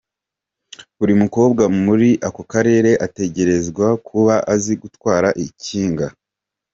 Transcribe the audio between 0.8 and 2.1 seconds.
Buri mukobwa muri